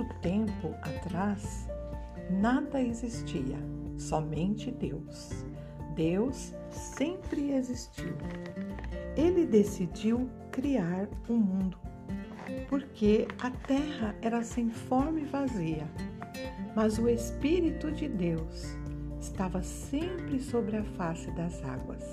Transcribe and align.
muito 0.00 0.14
tempo 0.20 0.74
atrás, 0.80 1.68
nada 2.30 2.80
existia, 2.80 3.58
somente 3.98 4.70
Deus. 4.70 5.44
Deus 5.94 6.54
sempre 6.70 7.52
existiu. 7.52 8.14
Ele 9.14 9.44
decidiu 9.44 10.30
criar 10.50 11.06
o 11.28 11.34
um 11.34 11.36
mundo, 11.36 11.78
porque 12.68 13.28
a 13.42 13.50
terra 13.50 14.14
era 14.22 14.42
sem 14.42 14.70
forma 14.70 15.20
e 15.20 15.24
vazia, 15.24 15.86
mas 16.74 16.98
o 16.98 17.06
Espírito 17.06 17.92
de 17.92 18.08
Deus 18.08 18.74
estava 19.20 19.62
sempre 19.62 20.40
sobre 20.40 20.78
a 20.78 20.84
face 20.84 21.30
das 21.32 21.62
águas. 21.62 22.04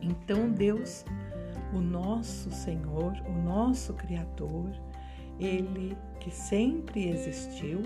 Então 0.00 0.50
Deus, 0.50 1.04
o 1.74 1.80
nosso 1.80 2.50
Senhor, 2.50 3.12
o 3.26 3.42
nosso 3.42 3.92
Criador, 3.92 4.70
ele 5.38 5.96
que 6.20 6.30
sempre 6.30 7.08
existiu, 7.08 7.82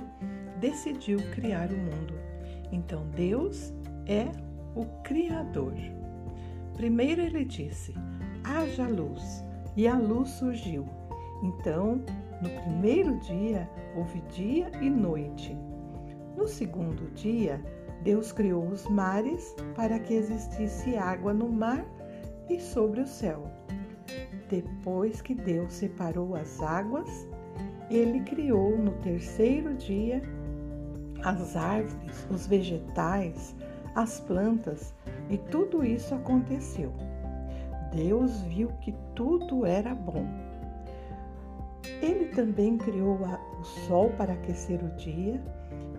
decidiu 0.61 1.19
criar 1.33 1.71
o 1.71 1.77
mundo. 1.77 2.15
Então 2.71 3.07
Deus 3.11 3.73
é 4.07 4.31
o 4.75 4.85
Criador. 5.03 5.75
Primeiro 6.75 7.21
ele 7.21 7.45
disse: 7.45 7.95
haja 8.45 8.87
luz, 8.87 9.45
e 9.77 9.87
a 9.87 9.97
luz 9.97 10.31
surgiu. 10.31 10.87
Então, 11.43 12.03
no 12.41 12.49
primeiro 12.63 13.19
dia, 13.21 13.69
houve 13.97 14.21
dia 14.31 14.71
e 14.81 14.89
noite. 14.89 15.57
No 16.37 16.49
segundo 16.49 17.13
dia, 17.15 17.63
Deus 18.03 18.33
criou 18.33 18.67
os 18.67 18.89
mares 18.89 19.55
para 19.75 19.99
que 19.99 20.15
existisse 20.15 20.97
água 20.97 21.33
no 21.33 21.49
mar 21.49 21.85
e 22.49 22.61
sobre 22.61 23.01
o 23.01 23.07
céu. 23.07 23.45
Depois 24.49 25.23
que 25.23 25.35
Deus 25.35 25.73
separou 25.73 26.35
as 26.35 26.61
águas, 26.61 27.29
ele 27.97 28.21
criou 28.21 28.77
no 28.79 28.93
terceiro 28.93 29.75
dia 29.75 30.23
as 31.23 31.55
árvores, 31.57 32.27
os 32.31 32.47
vegetais, 32.47 33.55
as 33.95 34.21
plantas 34.21 34.95
e 35.31 35.37
tudo 35.37 35.85
isso 35.85 36.15
aconteceu. 36.15 36.93
Deus 37.95 38.41
viu 38.43 38.69
que 38.81 38.95
tudo 39.15 39.67
era 39.67 39.95
bom. 39.95 40.27
Ele 42.01 42.27
também 42.27 42.79
criou 42.79 43.19
o 43.61 43.65
sol 43.65 44.11
para 44.17 44.33
aquecer 44.33 44.83
o 44.83 44.89
dia 44.97 45.41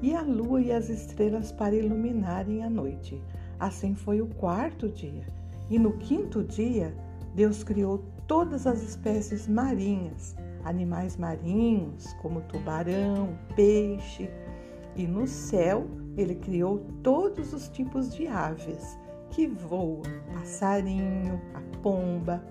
e 0.02 0.14
a 0.16 0.22
lua 0.22 0.60
e 0.62 0.72
as 0.72 0.90
estrelas 0.90 1.52
para 1.52 1.76
iluminarem 1.76 2.64
a 2.64 2.70
noite. 2.70 3.22
Assim 3.60 3.96
foi 3.96 4.20
o 4.20 4.28
quarto 4.28 4.90
dia. 4.90 5.24
E 5.70 5.80
no 5.80 5.94
quinto 5.94 6.44
dia, 6.44 6.94
Deus 7.34 7.64
criou 7.64 8.04
todas 8.28 8.68
as 8.68 8.82
espécies 8.82 9.48
marinhas, 9.48 10.36
animais 10.64 11.18
marinhos, 11.18 12.14
como 12.22 12.42
tubarão, 12.42 13.38
peixe, 13.56 14.30
e 14.96 15.08
no 15.08 15.26
céu 15.26 15.88
ele 16.16 16.36
criou 16.36 16.86
todos 17.02 17.54
os 17.54 17.68
tipos 17.70 18.14
de 18.14 18.28
aves 18.28 18.98
que 19.32 19.48
voam, 19.48 20.04
passarinho, 20.34 21.42
a 21.56 21.62
pomba. 21.82 22.44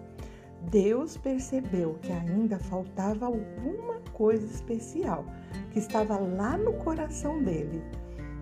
Deus 0.70 1.16
percebeu 1.16 1.94
que 2.03 2.12
ainda 2.12 2.58
faltava 2.58 3.27
alguma 3.27 4.00
coisa 4.12 4.44
especial 4.47 5.25
que 5.70 5.78
estava 5.78 6.19
lá 6.19 6.56
no 6.56 6.72
coração 6.75 7.42
dele. 7.42 7.83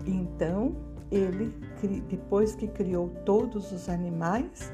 Então, 0.05 0.75
ele, 1.11 1.53
depois 2.09 2.55
que 2.55 2.67
criou 2.67 3.09
todos 3.25 3.71
os 3.71 3.89
animais, 3.89 4.71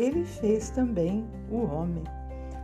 ele 0.00 0.24
fez 0.24 0.70
também 0.70 1.26
o 1.50 1.58
homem. 1.58 2.04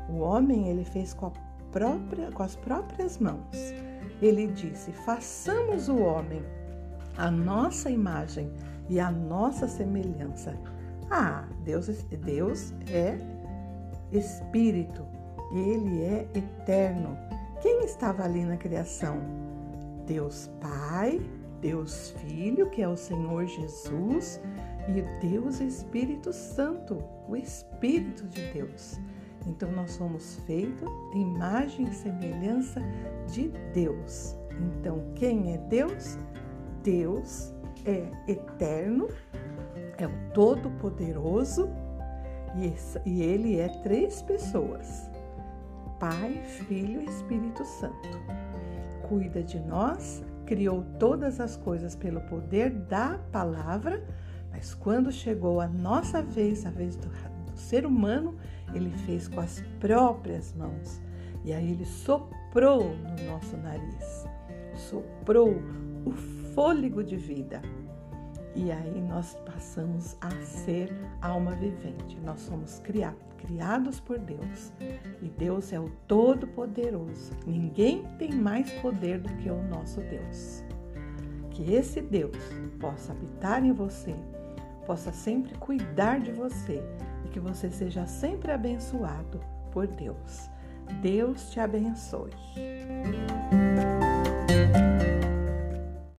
O 0.08 0.20
homem 0.20 0.68
ele 0.68 0.84
fez 0.84 1.12
com, 1.12 1.32
própria, 1.70 2.30
com 2.32 2.42
as 2.42 2.56
próprias 2.56 3.18
mãos. 3.18 3.74
Ele 4.22 4.46
disse: 4.46 4.92
façamos 4.92 5.88
o 5.88 5.98
homem 5.98 6.42
a 7.16 7.30
nossa 7.30 7.90
imagem 7.90 8.52
e 8.88 9.00
a 9.00 9.10
nossa 9.10 9.66
semelhança. 9.66 10.54
Ah, 11.10 11.44
Deus, 11.64 11.86
Deus 12.24 12.72
é 12.90 13.18
espírito, 14.12 15.04
ele 15.52 16.02
é 16.02 16.28
eterno. 16.34 17.16
Quem 17.60 17.84
estava 17.84 18.24
ali 18.24 18.44
na 18.44 18.56
criação? 18.56 19.18
Deus 20.06 20.50
Pai, 20.60 21.20
Deus 21.66 22.10
Filho, 22.10 22.70
que 22.70 22.80
é 22.80 22.88
o 22.88 22.96
Senhor 22.96 23.44
Jesus, 23.44 24.40
e 24.86 25.02
Deus 25.26 25.60
Espírito 25.60 26.32
Santo, 26.32 27.02
o 27.28 27.34
Espírito 27.34 28.22
de 28.28 28.52
Deus. 28.52 29.00
Então 29.48 29.72
nós 29.72 29.90
somos 29.90 30.36
feitos 30.46 30.88
imagem 31.12 31.88
e 31.88 31.92
semelhança 31.92 32.80
de 33.32 33.48
Deus. 33.74 34.36
Então 34.52 35.12
quem 35.16 35.54
é 35.54 35.58
Deus? 35.58 36.16
Deus 36.84 37.52
é 37.84 38.12
eterno, 38.30 39.08
é 39.98 40.06
o 40.06 40.32
Todo-Poderoso 40.32 41.68
e 43.04 43.22
ele 43.22 43.58
é 43.58 43.68
três 43.82 44.22
pessoas: 44.22 45.10
Pai, 45.98 46.40
Filho 46.44 47.02
e 47.02 47.06
Espírito 47.06 47.64
Santo. 47.64 48.20
Cuida 49.08 49.42
de 49.42 49.58
nós, 49.58 50.22
criou 50.46 50.84
todas 50.98 51.40
as 51.40 51.56
coisas 51.56 51.94
pelo 51.94 52.20
poder 52.22 52.70
da 52.70 53.18
palavra, 53.30 54.02
mas 54.50 54.72
quando 54.74 55.12
chegou 55.12 55.60
a 55.60 55.68
nossa 55.68 56.22
vez, 56.22 56.64
a 56.64 56.70
vez 56.70 56.96
do, 56.96 57.08
do 57.08 57.58
ser 57.58 57.84
humano, 57.84 58.36
ele 58.72 58.90
fez 59.04 59.28
com 59.28 59.40
as 59.40 59.62
próprias 59.80 60.54
mãos. 60.54 61.00
E 61.44 61.52
aí 61.52 61.72
ele 61.72 61.84
soprou 61.84 62.84
no 62.84 63.26
nosso 63.30 63.56
nariz, 63.56 64.26
soprou 64.74 65.60
o 66.04 66.12
fôlego 66.54 67.04
de 67.04 67.16
vida. 67.16 67.60
E 68.56 68.72
aí 68.72 69.02
nós 69.02 69.36
passamos 69.44 70.16
a 70.18 70.30
ser 70.42 70.90
alma 71.20 71.52
vivente. 71.52 72.18
Nós 72.24 72.40
somos 72.40 72.78
criados, 72.78 73.20
criados 73.36 74.00
por 74.00 74.18
Deus. 74.18 74.72
E 75.20 75.28
Deus 75.28 75.74
é 75.74 75.78
o 75.78 75.90
Todo-Poderoso. 76.08 77.32
Ninguém 77.46 78.04
tem 78.18 78.32
mais 78.32 78.72
poder 78.80 79.20
do 79.20 79.28
que 79.36 79.50
o 79.50 79.62
nosso 79.64 80.00
Deus. 80.00 80.64
Que 81.50 81.74
esse 81.74 82.00
Deus 82.00 82.36
possa 82.80 83.12
habitar 83.12 83.62
em 83.62 83.72
você, 83.72 84.14
possa 84.86 85.12
sempre 85.12 85.54
cuidar 85.58 86.20
de 86.20 86.32
você 86.32 86.82
e 87.26 87.28
que 87.28 87.38
você 87.38 87.70
seja 87.70 88.06
sempre 88.06 88.52
abençoado 88.52 89.38
por 89.70 89.86
Deus. 89.86 90.50
Deus 91.02 91.50
te 91.50 91.60
abençoe. 91.60 92.30